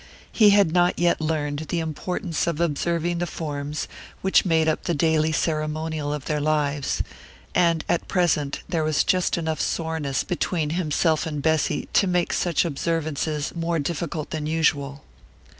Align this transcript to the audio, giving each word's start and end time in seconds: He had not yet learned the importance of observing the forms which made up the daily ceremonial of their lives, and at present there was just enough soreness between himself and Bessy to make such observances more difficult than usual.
He 0.31 0.49
had 0.49 0.71
not 0.71 0.97
yet 0.97 1.21
learned 1.21 1.67
the 1.69 1.79
importance 1.79 2.47
of 2.47 2.59
observing 2.59 3.19
the 3.19 3.27
forms 3.27 3.87
which 4.23 4.45
made 4.45 4.67
up 4.67 4.85
the 4.85 4.95
daily 4.95 5.31
ceremonial 5.31 6.11
of 6.11 6.25
their 6.25 6.39
lives, 6.39 7.03
and 7.53 7.85
at 7.87 8.07
present 8.07 8.61
there 8.67 8.83
was 8.83 9.03
just 9.03 9.37
enough 9.37 9.61
soreness 9.61 10.23
between 10.23 10.71
himself 10.71 11.27
and 11.27 11.39
Bessy 11.39 11.87
to 11.93 12.07
make 12.07 12.33
such 12.33 12.65
observances 12.65 13.53
more 13.55 13.77
difficult 13.77 14.31
than 14.31 14.47
usual. 14.47 15.03